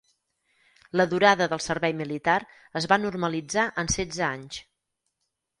La 1.01 1.05
durada 1.11 1.47
del 1.51 1.61
servei 1.65 1.93
militar 2.01 2.39
es 2.81 2.89
va 2.93 2.99
normalitzar 3.05 3.69
en 3.85 3.93
setze 4.01 4.29
anys. 4.33 4.63